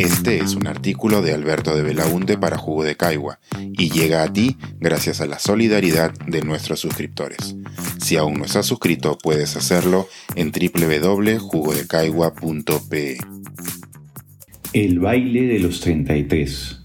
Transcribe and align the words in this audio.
Este 0.00 0.38
es 0.38 0.54
un 0.54 0.66
artículo 0.66 1.20
de 1.20 1.34
Alberto 1.34 1.76
de 1.76 1.82
Belaunte 1.82 2.38
para 2.38 2.56
Jugo 2.56 2.84
de 2.84 2.96
Caigua 2.96 3.38
y 3.58 3.90
llega 3.90 4.22
a 4.22 4.32
ti 4.32 4.56
gracias 4.80 5.20
a 5.20 5.26
la 5.26 5.38
solidaridad 5.38 6.14
de 6.26 6.40
nuestros 6.40 6.80
suscriptores. 6.80 7.54
Si 7.98 8.16
aún 8.16 8.38
no 8.38 8.46
estás 8.46 8.64
suscrito, 8.64 9.18
puedes 9.22 9.56
hacerlo 9.56 10.08
en 10.36 10.52
www.jugodecaigua.pe. 10.52 13.18
El 14.72 15.00
baile 15.00 15.42
de 15.42 15.58
los 15.58 15.82
33. 15.82 16.82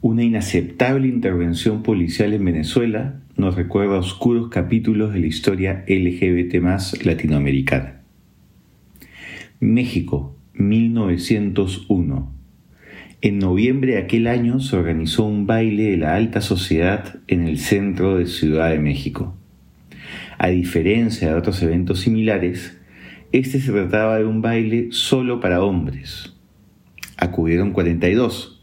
Una 0.00 0.24
inaceptable 0.24 1.06
intervención 1.06 1.84
policial 1.84 2.32
en 2.32 2.44
Venezuela 2.44 3.20
nos 3.36 3.54
recuerda 3.54 3.98
oscuros 3.98 4.50
capítulos 4.50 5.12
de 5.12 5.20
la 5.20 5.28
historia 5.28 5.84
LGBT 5.86 6.56
latinoamericana. 7.04 8.00
México, 9.60 10.31
1901. 10.54 12.32
En 13.20 13.38
noviembre 13.38 13.92
de 13.92 13.98
aquel 13.98 14.26
año 14.26 14.60
se 14.60 14.76
organizó 14.76 15.24
un 15.24 15.46
baile 15.46 15.92
de 15.92 15.96
la 15.96 16.16
alta 16.16 16.40
sociedad 16.40 17.20
en 17.28 17.46
el 17.46 17.58
centro 17.58 18.18
de 18.18 18.26
Ciudad 18.26 18.70
de 18.70 18.78
México. 18.78 19.36
A 20.38 20.48
diferencia 20.48 21.28
de 21.28 21.34
otros 21.34 21.62
eventos 21.62 22.00
similares, 22.00 22.78
este 23.30 23.60
se 23.60 23.72
trataba 23.72 24.18
de 24.18 24.24
un 24.24 24.42
baile 24.42 24.88
solo 24.90 25.40
para 25.40 25.62
hombres. 25.62 26.34
Acudieron 27.16 27.72
42 27.72 28.62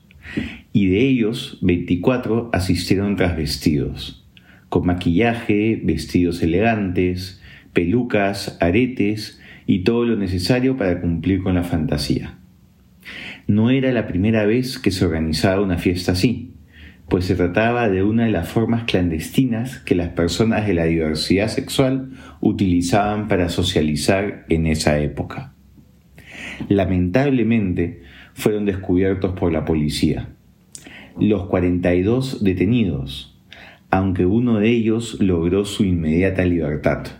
y 0.73 0.87
de 0.87 1.07
ellos 1.07 1.57
24 1.61 2.49
asistieron 2.53 3.15
trasvestidos, 3.15 4.27
con 4.67 4.85
maquillaje, 4.85 5.81
vestidos 5.83 6.43
elegantes, 6.43 7.41
pelucas, 7.73 8.57
aretes 8.61 9.39
y 9.69 9.83
todo 9.83 10.03
lo 10.03 10.15
necesario 10.15 10.77
para 10.77 10.99
cumplir 10.99 11.43
con 11.43 11.53
la 11.53 11.61
fantasía. 11.61 12.39
No 13.45 13.69
era 13.69 13.91
la 13.91 14.07
primera 14.07 14.43
vez 14.47 14.79
que 14.79 14.89
se 14.89 15.05
organizaba 15.05 15.61
una 15.61 15.77
fiesta 15.77 16.13
así, 16.13 16.55
pues 17.07 17.25
se 17.25 17.35
trataba 17.35 17.87
de 17.87 18.01
una 18.01 18.25
de 18.25 18.31
las 18.31 18.49
formas 18.49 18.85
clandestinas 18.85 19.77
que 19.77 19.93
las 19.93 20.09
personas 20.09 20.65
de 20.65 20.73
la 20.73 20.85
diversidad 20.85 21.49
sexual 21.49 22.13
utilizaban 22.41 23.27
para 23.27 23.49
socializar 23.49 24.43
en 24.49 24.65
esa 24.65 24.97
época. 24.97 25.53
Lamentablemente 26.67 28.01
fueron 28.33 28.65
descubiertos 28.65 29.37
por 29.39 29.53
la 29.53 29.65
policía. 29.65 30.29
Los 31.19 31.45
42 31.45 32.43
detenidos, 32.43 33.39
aunque 33.91 34.25
uno 34.25 34.57
de 34.57 34.67
ellos 34.67 35.19
logró 35.19 35.63
su 35.63 35.85
inmediata 35.85 36.43
libertad. 36.43 37.18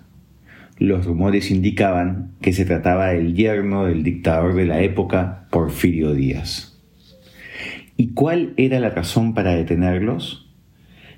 Los 0.79 1.05
rumores 1.05 1.51
indicaban 1.51 2.31
que 2.39 2.53
se 2.53 2.63
trataba 2.63 3.07
del 3.07 3.35
yerno 3.35 3.85
del 3.85 4.01
dictador 4.01 4.55
de 4.55 4.65
la 4.65 4.81
época, 4.81 5.45
Porfirio 5.51 6.13
Díaz. 6.13 6.79
¿Y 7.97 8.13
cuál 8.13 8.53
era 8.55 8.79
la 8.79 8.89
razón 8.89 9.33
para 9.33 9.55
detenerlos? 9.55 10.49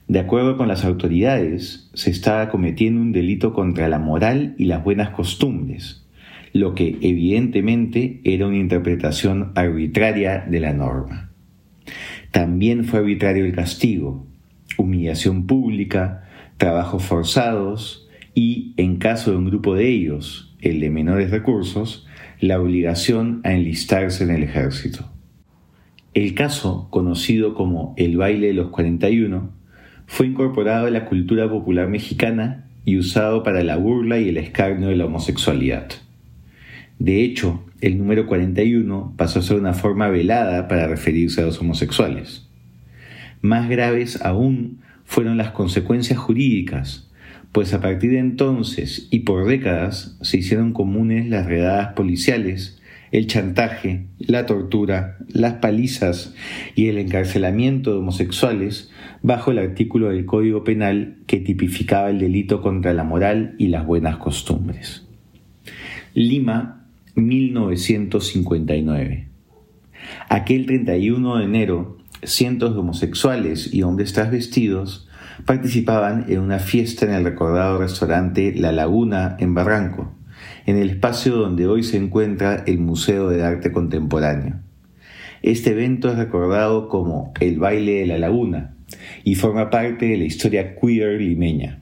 De 0.08 0.18
acuerdo 0.18 0.58
con 0.58 0.68
las 0.68 0.84
autoridades, 0.84 1.92
se 1.94 2.10
estaba 2.10 2.50
cometiendo 2.50 3.02
un 3.02 3.12
delito 3.12 3.54
contra 3.54 3.88
la 3.88 4.00
moral 4.00 4.56
y 4.58 4.66
las 4.66 4.84
buenas 4.84 5.12
costumbres, 5.12 6.08
lo 6.54 6.74
que 6.74 6.98
evidentemente 7.02 8.20
era 8.24 8.48
una 8.48 8.58
interpretación 8.58 9.52
arbitraria 9.54 10.40
de 10.50 10.60
la 10.60 10.74
norma. 10.74 11.30
También 12.32 12.84
fue 12.84 13.02
arbitrario 13.02 13.46
el 13.46 13.54
castigo, 13.54 14.26
humillación 14.76 15.46
pública, 15.46 16.28
trabajos 16.58 17.04
forzados, 17.04 18.10
y, 18.34 18.74
en 18.78 18.98
caso 18.98 19.32
de 19.32 19.38
un 19.38 19.46
grupo 19.46 19.76
de 19.76 19.90
ellos, 19.90 20.56
el 20.62 20.80
de 20.80 20.90
menores 20.90 21.32
recursos, 21.32 22.08
la 22.40 22.60
obligación 22.60 23.42
a 23.44 23.54
enlistarse 23.54 24.24
en 24.24 24.32
el 24.32 24.44
ejército. 24.44 25.10
El 26.14 26.34
caso, 26.34 26.88
conocido 26.90 27.54
como 27.54 27.94
el 27.98 28.18
baile 28.18 28.48
de 28.48 28.54
los 28.54 28.70
41, 28.70 29.52
fue 30.08 30.28
incorporado 30.28 30.88
a 30.88 30.92
la 30.92 31.06
cultura 31.06 31.50
popular 31.50 31.88
mexicana 31.88 32.66
y 32.84 32.98
usado 32.98 33.44
para 33.44 33.64
la 33.64 33.78
burla 33.78 34.20
y 34.20 34.30
el 34.30 34.38
escarnio 34.38 34.90
de 34.90 34.96
la 34.96 35.06
homosexualidad. 35.06 35.88
De 37.00 37.24
hecho, 37.24 37.64
el 37.80 37.98
número 37.98 38.28
41 38.28 39.14
pasó 39.18 39.40
a 39.40 39.42
ser 39.42 39.58
una 39.58 39.74
forma 39.74 40.10
velada 40.10 40.68
para 40.68 40.88
referirse 40.88 41.42
a 41.42 41.46
los 41.46 41.60
homosexuales. 41.60 42.48
Más 43.42 43.70
graves 43.70 44.22
aún 44.22 44.82
fueron 45.04 45.38
las 45.38 45.52
consecuencias 45.52 46.20
jurídicas, 46.20 47.11
pues 47.52 47.74
a 47.74 47.82
partir 47.82 48.12
de 48.12 48.20
entonces 48.20 49.08
y 49.12 49.20
por 49.20 49.46
décadas 49.46 50.18
se 50.22 50.38
hicieron 50.38 50.72
comunes 50.74 51.28
las 51.28 51.46
redadas 51.46 51.94
policiales, 51.94 52.82
el 53.12 53.28
chantaje, 53.28 54.08
la 54.20 54.46
tortura, 54.46 55.18
las 55.28 55.56
palizas 55.56 56.34
y 56.76 56.88
el 56.88 56.98
encarcelamiento 56.98 57.92
de 57.92 57.98
homosexuales 57.98 58.90
bajo 59.22 59.52
el 59.52 59.60
artículo 59.60 60.08
del 60.10 60.26
Código 60.26 60.64
Penal 60.64 61.18
que 61.28 61.42
tipificaba 61.42 62.10
el 62.10 62.20
delito 62.20 62.62
contra 62.62 62.94
la 62.94 63.04
moral 63.04 63.56
y 63.58 63.68
las 63.68 63.86
buenas 63.86 64.16
costumbres. 64.18 65.06
Lima, 66.14 66.86
1959. 67.16 69.28
Aquel 70.30 70.66
31 70.66 71.38
de 71.38 71.44
enero, 71.44 71.98
cientos 72.24 72.74
de 72.74 72.80
homosexuales 72.80 73.74
y 73.74 73.84
hombres 73.84 74.14
trasvestidos 74.14 75.10
participaban 75.46 76.26
en 76.30 76.40
una 76.40 76.60
fiesta 76.60 77.06
en 77.06 77.14
el 77.14 77.24
recordado 77.24 77.80
restaurante 77.80 78.54
La 78.56 78.72
Laguna 78.72 79.36
en 79.40 79.54
Barranco, 79.54 80.14
en 80.66 80.78
el 80.78 80.90
espacio 80.90 81.36
donde 81.36 81.68
hoy 81.68 81.84
se 81.84 81.98
encuentra 81.98 82.64
el 82.66 82.80
Museo 82.80 83.30
de 83.30 83.44
Arte 83.44 83.72
Contemporáneo. 83.72 84.60
Este 85.42 85.72
evento 85.72 86.10
es 86.10 86.18
recordado 86.18 86.88
como 86.88 87.34
el 87.40 87.58
baile 87.58 88.02
de 88.02 88.06
la 88.06 88.20
laguna 88.20 88.76
y 89.24 89.36
forma 89.36 89.70
parte 89.70 90.08
de 90.08 90.18
la 90.18 90.26
historia 90.26 90.76
queer 90.76 91.20
limeña. 91.20 91.82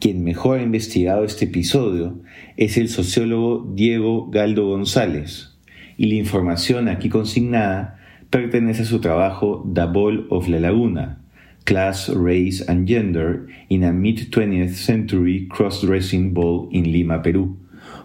Quien 0.00 0.24
mejor 0.24 0.58
ha 0.58 0.62
investigado 0.62 1.24
este 1.24 1.46
episodio 1.46 2.20
es 2.56 2.76
el 2.76 2.88
sociólogo 2.88 3.70
Diego 3.74 4.30
Galdo 4.30 4.66
González, 4.66 5.56
y 5.96 6.06
la 6.06 6.14
información 6.14 6.88
aquí 6.88 7.08
consignada 7.08 8.00
pertenece 8.30 8.82
a 8.82 8.86
su 8.86 9.00
trabajo 9.00 9.64
The 9.72 9.84
Ball 9.84 10.26
of 10.30 10.48
la 10.48 10.60
Laguna, 10.60 11.23
Class, 11.64 12.10
Race 12.10 12.62
and 12.68 12.86
Gender 12.86 13.46
in 13.68 13.84
a 13.84 13.92
Mid-20th 13.92 14.74
Century 14.74 15.48
Cross-Dressing 15.48 16.34
Ball 16.34 16.68
in 16.70 16.92
Lima, 16.92 17.22
Perú, 17.22 17.56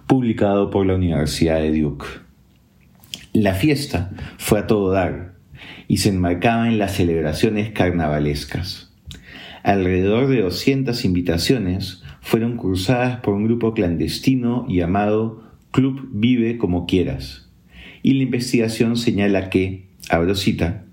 publicado 0.08 0.70
por 0.70 0.86
la 0.86 0.96
Universidad 0.96 1.60
de 1.60 1.80
Duke. 1.80 2.06
La 3.34 3.54
fiesta 3.54 4.12
fue 4.38 4.60
a 4.60 4.68
todo 4.68 4.92
dar 4.92 5.34
y 5.88 5.98
se 5.98 6.10
enmarcaba 6.10 6.68
en 6.68 6.78
las 6.78 6.96
celebraciones 6.96 7.72
carnavalescas. 7.72 8.92
Alrededor 9.64 10.28
de 10.28 10.42
200 10.42 11.04
invitaciones 11.04 12.02
fueron 12.22 12.56
cursadas 12.56 13.20
por 13.20 13.34
un 13.34 13.46
grupo 13.46 13.74
clandestino 13.74 14.66
llamado 14.70 15.44
Club 15.72 16.10
Vive 16.14 16.58
como 16.58 16.86
quieras, 16.86 17.50
y 18.02 18.14
la 18.14 18.24
investigación 18.24 18.96
señala 18.96 19.50
que, 19.50 19.88
abro 20.10 20.36
cita, 20.36 20.86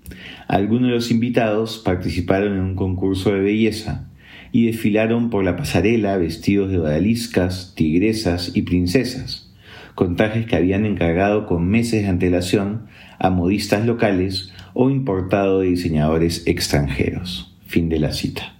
algunos 0.47 0.89
de 0.89 0.95
los 0.95 1.11
invitados 1.11 1.81
participaron 1.83 2.53
en 2.53 2.61
un 2.61 2.75
concurso 2.75 3.31
de 3.31 3.41
belleza 3.41 4.09
y 4.51 4.67
desfilaron 4.67 5.29
por 5.29 5.43
la 5.43 5.55
pasarela 5.55 6.17
vestidos 6.17 6.71
de 6.71 6.79
odaliscas, 6.79 7.73
tigresas 7.75 8.51
y 8.55 8.61
princesas, 8.61 9.53
con 9.95 10.15
trajes 10.15 10.45
que 10.45 10.55
habían 10.55 10.85
encargado 10.85 11.45
con 11.45 11.67
meses 11.67 12.03
de 12.03 12.07
antelación 12.07 12.87
a 13.19 13.29
modistas 13.29 13.85
locales 13.85 14.53
o 14.73 14.89
importado 14.89 15.59
de 15.59 15.69
diseñadores 15.69 16.45
extranjeros. 16.45 17.55
Fin 17.65 17.89
de 17.89 17.99
la 17.99 18.13
cita. 18.13 18.55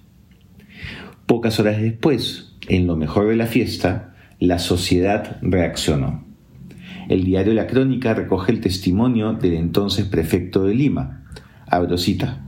Pocas 1.26 1.60
horas 1.60 1.80
después, 1.80 2.56
en 2.68 2.86
lo 2.86 2.96
mejor 2.96 3.28
de 3.28 3.36
la 3.36 3.46
fiesta, 3.46 4.14
la 4.40 4.58
sociedad 4.58 5.38
reaccionó. 5.42 6.24
El 7.08 7.24
diario 7.24 7.54
La 7.54 7.66
Crónica 7.66 8.12
recoge 8.12 8.52
el 8.52 8.60
testimonio 8.60 9.32
del 9.32 9.54
entonces 9.54 10.04
prefecto 10.06 10.64
de 10.64 10.74
Lima, 10.74 11.24
Abrosita. 11.70 12.42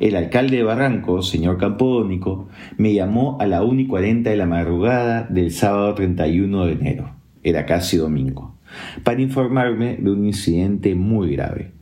El 0.00 0.16
alcalde 0.16 0.56
de 0.56 0.62
Barranco, 0.64 1.22
señor 1.22 1.58
Campodónico, 1.58 2.48
me 2.76 2.92
llamó 2.92 3.36
a 3.40 3.46
la 3.46 3.62
1 3.62 3.82
y 3.82 3.86
40 3.86 4.30
de 4.30 4.36
la 4.36 4.46
madrugada 4.46 5.28
del 5.30 5.52
sábado 5.52 5.94
31 5.94 6.66
de 6.66 6.72
enero, 6.72 7.14
era 7.42 7.66
casi 7.66 7.98
domingo, 7.98 8.56
para 9.04 9.22
informarme 9.22 9.96
de 9.96 10.10
un 10.10 10.26
incidente 10.26 10.94
muy 10.94 11.36
grave. 11.36 11.72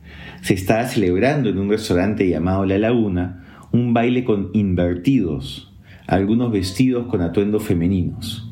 Se 0.41 0.53
estaba 0.53 0.85
celebrando 0.85 1.49
en 1.49 1.57
un 1.57 1.69
restaurante 1.69 2.27
llamado 2.29 2.65
La 2.65 2.77
Laguna 2.77 3.43
un 3.71 3.93
baile 3.93 4.23
con 4.23 4.49
invertidos, 4.53 5.73
algunos 6.07 6.51
vestidos 6.51 7.07
con 7.07 7.21
atuendos 7.21 7.63
femeninos. 7.63 8.51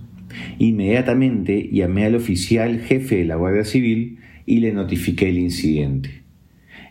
Inmediatamente 0.58 1.70
llamé 1.72 2.06
al 2.06 2.16
oficial 2.16 2.80
jefe 2.80 3.18
de 3.18 3.26
la 3.26 3.36
Guardia 3.36 3.66
Civil 3.66 4.20
y 4.46 4.60
le 4.60 4.72
notifiqué 4.72 5.30
el 5.30 5.38
incidente. 5.38 6.24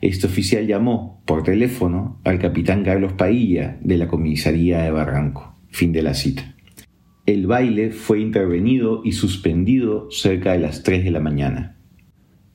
Este 0.00 0.26
oficial 0.26 0.66
llamó 0.66 1.22
por 1.26 1.42
teléfono 1.42 2.20
al 2.24 2.38
capitán 2.38 2.84
Carlos 2.84 3.14
Pailla 3.14 3.78
de 3.80 3.98
la 3.98 4.06
comisaría 4.06 4.82
de 4.82 4.90
Barranco. 4.90 5.56
Fin 5.70 5.92
de 5.92 6.02
la 6.02 6.14
cita. 6.14 6.54
El 7.26 7.46
baile 7.46 7.90
fue 7.90 8.20
intervenido 8.20 9.02
y 9.04 9.12
suspendido 9.12 10.10
cerca 10.10 10.52
de 10.52 10.60
las 10.60 10.82
3 10.82 11.04
de 11.04 11.10
la 11.10 11.20
mañana. 11.20 11.76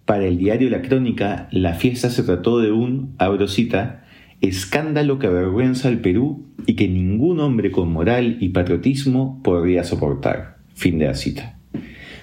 Para 0.05 0.25
el 0.25 0.37
diario 0.37 0.69
La 0.69 0.81
Crónica, 0.81 1.47
la 1.51 1.75
fiesta 1.75 2.09
se 2.09 2.23
trató 2.23 2.59
de 2.59 2.71
un, 2.71 3.13
abro 3.19 3.47
cita, 3.47 4.05
escándalo 4.41 5.19
que 5.19 5.27
avergüenza 5.27 5.89
al 5.89 5.99
Perú 5.99 6.47
y 6.65 6.75
que 6.75 6.87
ningún 6.87 7.39
hombre 7.39 7.71
con 7.71 7.91
moral 7.91 8.37
y 8.39 8.49
patriotismo 8.49 9.41
podría 9.43 9.83
soportar. 9.83 10.57
Fin 10.73 10.97
de 10.97 11.05
la 11.05 11.13
cita. 11.13 11.59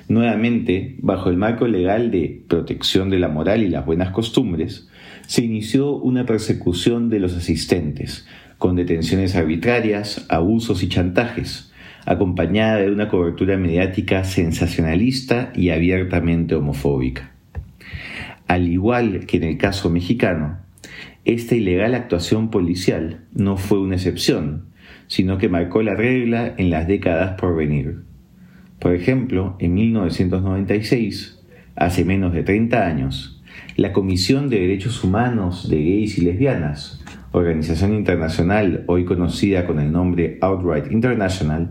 Nuevamente, 0.09 0.97
bajo 0.99 1.31
el 1.31 1.37
marco 1.37 1.69
legal 1.69 2.11
de 2.11 2.45
protección 2.49 3.11
de 3.11 3.21
la 3.21 3.29
moral 3.29 3.63
y 3.63 3.69
las 3.69 3.87
buenas 3.87 4.11
costumbres, 4.11 4.90
se 5.31 5.45
inició 5.45 5.95
una 5.95 6.27
persecución 6.27 7.09
de 7.09 7.21
los 7.21 7.37
asistentes, 7.37 8.27
con 8.59 8.75
detenciones 8.75 9.37
arbitrarias, 9.37 10.27
abusos 10.29 10.83
y 10.83 10.89
chantajes, 10.89 11.71
acompañada 12.05 12.79
de 12.79 12.91
una 12.91 13.07
cobertura 13.07 13.57
mediática 13.57 14.25
sensacionalista 14.25 15.53
y 15.55 15.71
abiertamente 15.71 16.57
homofóbica. 16.57 17.31
Al 18.49 18.67
igual 18.67 19.27
que 19.27 19.37
en 19.37 19.45
el 19.45 19.57
caso 19.57 19.89
mexicano, 19.89 20.59
esta 21.25 21.55
ilegal 21.55 21.95
actuación 21.95 22.51
policial 22.51 23.21
no 23.33 23.57
fue 23.57 23.79
una 23.79 23.95
excepción, 23.95 24.65
sino 25.07 25.39
que 25.39 25.49
marcó 25.49 25.85
la 25.85 25.95
regla 25.95 26.57
en 26.59 26.71
las 26.71 26.89
décadas 26.89 27.41
por 27.41 27.55
venir. 27.55 28.01
Por 28.81 28.97
ejemplo, 28.97 29.55
en 29.61 29.75
1996, 29.75 31.41
hace 31.77 32.05
menos 32.05 32.33
de 32.33 32.43
30 32.43 32.85
años, 32.85 33.40
la 33.77 33.93
Comisión 33.93 34.49
de 34.49 34.61
Derechos 34.61 35.03
Humanos 35.03 35.69
de 35.69 35.77
Gays 35.77 36.19
y 36.19 36.23
Lesbianas, 36.23 37.05
organización 37.33 37.95
internacional 37.95 38.85
hoy 38.87 39.05
conocida 39.05 39.67
con 39.67 39.79
el 39.79 39.93
nombre 39.93 40.39
Outright 40.41 40.91
International, 40.93 41.71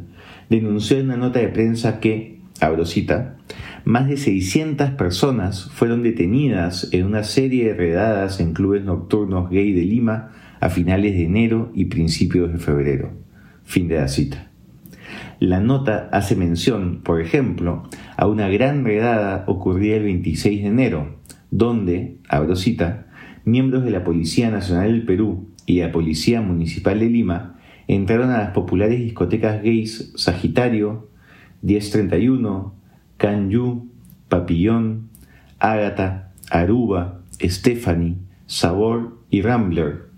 denunció 0.50 0.98
en 0.98 1.06
una 1.06 1.18
nota 1.18 1.40
de 1.40 1.50
prensa 1.50 2.00
que, 2.00 2.40
abro 2.60 2.86
cita, 2.86 3.38
más 3.86 4.08
de 4.08 4.18
600 4.18 4.92
personas 4.92 5.70
fueron 5.72 6.04
detenidas 6.04 6.90
en 6.92 7.06
una 7.06 7.24
serie 7.24 7.66
de 7.68 7.74
redadas 7.74 8.40
en 8.40 8.54
clubes 8.54 8.84
nocturnos 8.84 9.50
gay 9.50 9.74
de 9.74 9.84
Lima 9.84 10.32
a 10.60 10.70
finales 10.70 11.14
de 11.14 11.24
enero 11.24 11.72
y 11.74 11.86
principios 11.86 12.52
de 12.52 12.60
febrero. 12.60 13.12
Fin 13.64 13.88
de 13.88 13.96
la 13.96 14.08
cita. 14.08 14.50
La 15.40 15.60
nota 15.60 16.10
hace 16.12 16.36
mención, 16.36 17.02
por 17.02 17.22
ejemplo, 17.22 17.84
a 18.18 18.28
una 18.28 18.50
gran 18.50 18.84
redada 18.84 19.46
ocurrida 19.48 19.96
el 19.96 20.04
26 20.04 20.64
de 20.64 20.68
enero, 20.68 21.19
donde, 21.52 22.18
abro 22.28 22.56
cita, 22.56 23.08
miembros 23.46 23.84
de 23.84 23.92
la 23.92 24.04
Policía 24.04 24.52
Nacional 24.52 24.92
del 24.92 25.06
Perú 25.06 25.50
y 25.66 25.80
la 25.80 25.92
Policía 25.92 26.42
Municipal 26.42 27.00
de 27.00 27.10
Lima 27.10 27.56
entraron 27.88 28.30
a 28.30 28.38
las 28.38 28.52
populares 28.52 29.00
discotecas 29.00 29.64
gays 29.64 30.14
Sagitario, 30.16 31.10
1031, 31.62 32.76
Canyu, 33.18 33.88
Papillón, 34.28 35.10
Ágata, 35.60 36.32
Aruba, 36.52 37.22
Stephanie, 37.42 38.18
Sabor 38.46 39.18
y 39.30 39.42
Rambler. 39.42 40.10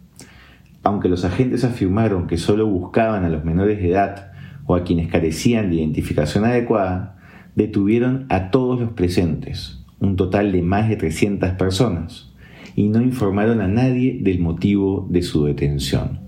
Aunque 0.83 1.09
los 1.09 1.25
agentes 1.25 1.63
afirmaron 1.63 2.27
que 2.27 2.37
solo 2.37 2.67
buscaban 2.67 3.23
a 3.23 3.29
los 3.29 3.45
menores 3.45 3.79
de 3.79 3.91
edad 3.91 4.31
o 4.65 4.75
a 4.75 4.83
quienes 4.83 5.09
carecían 5.09 5.69
de 5.69 5.77
identificación 5.77 6.45
adecuada, 6.45 7.17
detuvieron 7.55 8.25
a 8.29 8.51
todos 8.51 8.79
los 8.79 8.91
presentes, 8.91 9.80
un 10.01 10.17
total 10.17 10.51
de 10.51 10.61
más 10.61 10.89
de 10.89 10.97
300 10.97 11.51
personas, 11.51 12.33
y 12.75 12.89
no 12.89 13.01
informaron 13.01 13.61
a 13.61 13.67
nadie 13.67 14.19
del 14.21 14.39
motivo 14.39 15.07
de 15.09 15.21
su 15.21 15.45
detención. 15.45 16.19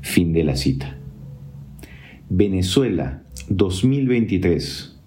Fin 0.00 0.32
de 0.32 0.44
la 0.44 0.56
cita. 0.56 0.98
Venezuela, 2.28 3.22
2023. 3.48 4.98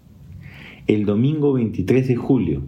El 0.88 1.06
domingo 1.06 1.54
23 1.54 2.08
de 2.08 2.16
julio, 2.16 2.64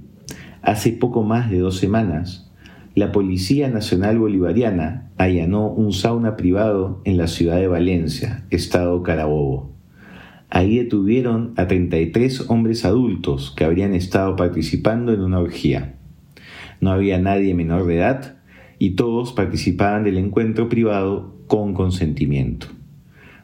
hace 0.62 0.92
poco 0.92 1.24
más 1.24 1.50
de 1.50 1.60
dos 1.60 1.78
semanas, 1.78 2.52
la 2.96 3.12
Policía 3.12 3.70
Nacional 3.70 4.18
Bolivariana 4.20 5.12
allanó 5.18 5.70
un 5.70 5.92
sauna 5.92 6.36
privado 6.38 7.02
en 7.04 7.18
la 7.18 7.28
ciudad 7.28 7.58
de 7.58 7.68
Valencia, 7.68 8.46
estado 8.50 9.04
Carabobo. 9.04 9.75
Ahí 10.56 10.78
detuvieron 10.78 11.52
a 11.58 11.68
33 11.68 12.50
hombres 12.50 12.86
adultos 12.86 13.54
que 13.58 13.66
habrían 13.66 13.94
estado 13.94 14.38
participando 14.38 15.12
en 15.12 15.20
una 15.20 15.42
orgía. 15.42 15.96
No 16.80 16.92
había 16.92 17.20
nadie 17.20 17.54
menor 17.54 17.86
de 17.86 17.98
edad 17.98 18.38
y 18.80 18.92
todos 18.92 19.34
participaban 19.34 20.06
del 20.06 20.18
encuentro 20.18 20.70
privado 20.70 21.36
con 21.48 21.74
consentimiento. 21.74 22.68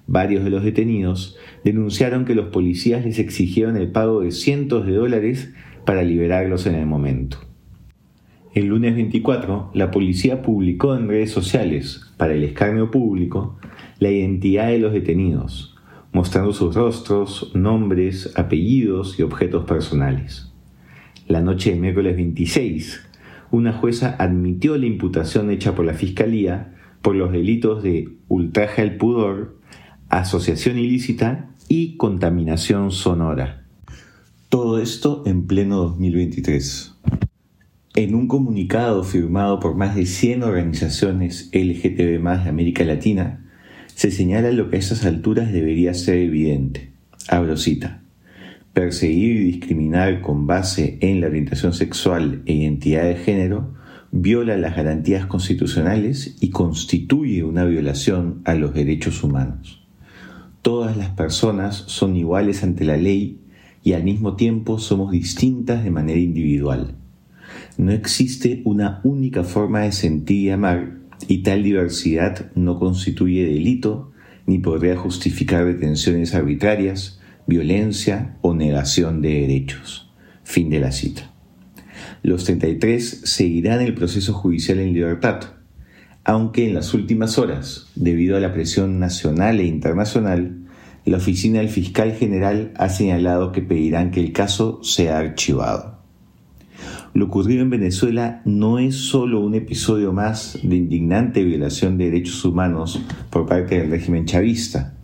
Varios 0.07 0.45
de 0.45 0.51
los 0.51 0.63
detenidos 0.63 1.35
denunciaron 1.65 2.23
que 2.23 2.33
los 2.33 2.47
policías 2.47 3.03
les 3.03 3.19
exigieron 3.19 3.75
el 3.75 3.91
pago 3.91 4.21
de 4.21 4.31
cientos 4.31 4.85
de 4.85 4.93
dólares 4.93 5.53
para 5.85 6.03
liberarlos 6.03 6.65
en 6.65 6.75
el 6.75 6.85
momento. 6.85 7.39
El 8.53 8.67
lunes 8.67 8.95
24, 8.95 9.71
la 9.73 9.91
policía 9.91 10.41
publicó 10.41 10.95
en 10.95 11.09
redes 11.09 11.31
sociales, 11.31 12.09
para 12.15 12.35
el 12.35 12.45
escarnio 12.45 12.89
público, 12.89 13.59
la 13.99 14.11
identidad 14.11 14.69
de 14.69 14.79
los 14.79 14.93
detenidos, 14.93 15.70
mostrando 16.11 16.53
sus 16.53 16.75
rostros, 16.75 17.51
nombres, 17.53 18.33
apellidos 18.35 19.19
y 19.19 19.23
objetos 19.23 19.65
personales. 19.65 20.51
La 21.27 21.41
noche 21.41 21.71
del 21.71 21.79
miércoles 21.79 22.15
26, 22.15 23.01
una 23.51 23.73
jueza 23.73 24.15
admitió 24.19 24.77
la 24.77 24.85
imputación 24.85 25.51
hecha 25.51 25.75
por 25.75 25.85
la 25.85 25.93
Fiscalía 25.93 26.75
por 27.01 27.15
los 27.15 27.31
delitos 27.31 27.83
de 27.83 28.09
ultraje 28.27 28.81
al 28.81 28.97
pudor, 28.97 29.57
asociación 30.09 30.77
ilícita 30.77 31.49
y 31.67 31.97
contaminación 31.97 32.91
sonora. 32.91 33.65
Todo 34.49 34.79
esto 34.79 35.23
en 35.25 35.47
pleno 35.47 35.77
2023. 35.77 36.97
En 37.95 38.15
un 38.15 38.27
comunicado 38.27 39.03
firmado 39.03 39.59
por 39.59 39.75
más 39.75 39.95
de 39.95 40.05
100 40.05 40.43
organizaciones 40.43 41.49
LGTB 41.53 42.21
de 42.21 42.49
América 42.49 42.83
Latina, 42.83 43.50
se 44.01 44.09
señala 44.09 44.51
lo 44.51 44.69
que 44.69 44.77
a 44.77 44.79
esas 44.79 45.05
alturas 45.05 45.51
debería 45.53 45.93
ser 45.93 46.17
evidente. 46.17 46.91
Abro 47.27 47.55
cita. 47.55 48.01
Perseguir 48.73 49.35
y 49.35 49.43
discriminar 49.43 50.21
con 50.21 50.47
base 50.47 50.97
en 51.01 51.21
la 51.21 51.27
orientación 51.27 51.73
sexual 51.73 52.41
e 52.47 52.53
identidad 52.53 53.03
de 53.03 53.15
género 53.15 53.75
viola 54.11 54.57
las 54.57 54.75
garantías 54.75 55.27
constitucionales 55.27 56.35
y 56.41 56.49
constituye 56.49 57.43
una 57.43 57.65
violación 57.65 58.41
a 58.45 58.55
los 58.55 58.73
derechos 58.73 59.23
humanos 59.23 59.81
todas 60.61 60.95
las 60.95 61.09
personas 61.09 61.75
son 61.87 62.15
iguales 62.15 62.63
ante 62.63 62.85
la 62.85 62.97
ley 62.97 63.39
y 63.83 63.93
al 63.93 64.03
mismo 64.03 64.35
tiempo 64.35 64.77
somos 64.77 65.11
distintas 65.11 65.83
de 65.83 65.91
manera 65.91 66.19
individual. 66.19 66.95
No 67.77 67.91
existe 67.91 68.61
una 68.63 69.01
única 69.03 69.43
forma 69.43 69.81
de 69.81 69.91
sentir 69.91 70.45
y 70.45 70.49
amar 70.51 71.00
y 71.27 71.43
tal 71.43 71.63
diversidad 71.63 72.51
no 72.55 72.79
constituye 72.79 73.45
delito 73.45 74.11
ni 74.45 74.59
podría 74.59 74.97
justificar 74.97 75.65
detenciones 75.65 76.33
arbitrarias, 76.33 77.19
violencia 77.47 78.37
o 78.41 78.53
negación 78.53 79.21
de 79.21 79.41
derechos. 79.41 80.09
Fin 80.43 80.69
de 80.69 80.79
la 80.79 80.91
cita. 80.91 81.31
Los 82.23 82.45
33 82.45 83.21
seguirán 83.23 83.81
el 83.81 83.93
proceso 83.93 84.33
judicial 84.33 84.79
en 84.79 84.93
libertad, 84.93 85.53
aunque 86.23 86.67
en 86.67 86.75
las 86.75 86.93
últimas 86.93 87.37
horas, 87.37 87.87
debido 87.95 88.37
a 88.37 88.39
la 88.39 88.53
presión 88.53 88.99
nacional 88.99 89.59
e 89.59 89.65
internacional, 89.65 90.67
la 91.03 91.17
oficina 91.17 91.59
del 91.59 91.69
fiscal 91.69 92.13
general 92.13 92.73
ha 92.77 92.89
señalado 92.89 93.51
que 93.51 93.61
pedirán 93.61 94.11
que 94.11 94.19
el 94.19 94.33
caso 94.33 94.83
sea 94.83 95.17
archivado. 95.17 96.00
Lo 97.13 97.25
ocurrido 97.25 97.61
en 97.61 97.69
Venezuela 97.69 98.41
no 98.45 98.79
es 98.79 98.95
solo 98.95 99.41
un 99.41 99.53
episodio 99.55 100.13
más 100.13 100.57
de 100.63 100.77
indignante 100.77 101.43
violación 101.43 101.97
de 101.97 102.05
derechos 102.05 102.45
humanos 102.45 103.01
por 103.29 103.45
parte 103.45 103.77
del 103.77 103.91
régimen 103.91 104.25
chavista, 104.25 104.95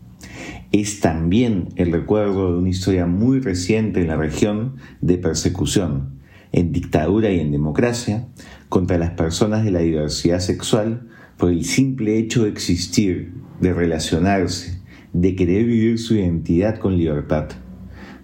es 0.72 1.00
también 1.00 1.70
el 1.76 1.92
recuerdo 1.92 2.52
de 2.52 2.60
una 2.60 2.70
historia 2.70 3.06
muy 3.06 3.40
reciente 3.40 4.02
en 4.02 4.08
la 4.08 4.18
región 4.18 4.76
de 5.02 5.18
persecución, 5.18 6.20
en 6.52 6.72
dictadura 6.72 7.32
y 7.32 7.40
en 7.40 7.52
democracia, 7.52 8.28
contra 8.68 8.98
las 8.98 9.12
personas 9.12 9.64
de 9.64 9.72
la 9.72 9.80
diversidad 9.80 10.40
sexual 10.40 11.08
por 11.38 11.52
el 11.52 11.64
simple 11.64 12.18
hecho 12.18 12.44
de 12.44 12.50
existir, 12.50 13.34
de 13.62 13.74
relacionarse, 13.74 14.82
de 15.14 15.36
querer 15.36 15.66
vivir 15.66 16.00
su 16.00 16.16
identidad 16.16 16.80
con 16.80 16.98
libertad. 16.98 17.50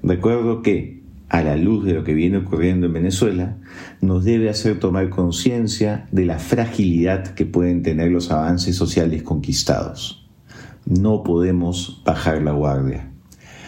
Recuerdo 0.01 0.61
que, 0.61 1.01
a 1.29 1.41
la 1.41 1.55
luz 1.55 1.85
de 1.85 1.93
lo 1.93 2.03
que 2.03 2.13
viene 2.13 2.37
ocurriendo 2.37 2.87
en 2.87 2.93
Venezuela, 2.93 3.57
nos 4.01 4.23
debe 4.23 4.49
hacer 4.49 4.79
tomar 4.79 5.09
conciencia 5.09 6.07
de 6.11 6.25
la 6.25 6.39
fragilidad 6.39 7.33
que 7.35 7.45
pueden 7.45 7.83
tener 7.83 8.11
los 8.11 8.31
avances 8.31 8.75
sociales 8.75 9.23
conquistados. 9.23 10.29
No 10.85 11.23
podemos 11.23 12.01
bajar 12.05 12.41
la 12.41 12.51
guardia. 12.51 13.11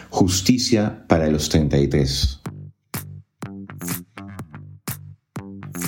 Justicia 0.09 1.05
para 1.07 1.27
los 1.29 1.49
33. 1.49 2.41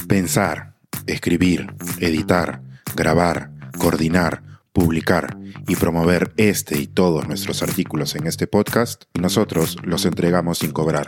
Pensar, 0.08 0.76
escribir, 1.06 1.68
editar, 2.00 2.62
grabar, 2.96 3.52
coordinar, 3.78 4.42
publicar 4.78 5.38
y 5.68 5.76
promover 5.76 6.32
este 6.38 6.78
y 6.78 6.86
todos 6.86 7.28
nuestros 7.28 7.64
artículos 7.64 8.14
en 8.14 8.28
este 8.28 8.46
podcast, 8.46 9.06
nosotros 9.20 9.78
los 9.82 10.06
entregamos 10.06 10.60
sin 10.60 10.72
cobrar. 10.72 11.08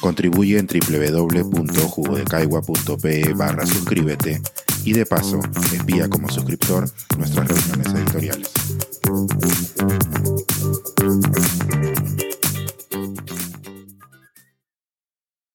Contribuye 0.00 0.58
en 0.58 0.66
www.jugodecaigua.pe 0.66 3.34
barra 3.34 3.66
suscríbete 3.66 4.40
y 4.84 4.94
de 4.94 5.04
paso 5.04 5.40
envía 5.78 6.08
como 6.08 6.30
suscriptor 6.30 6.88
nuestras 7.18 7.46
reuniones 7.46 7.92
editoriales. 7.92 8.50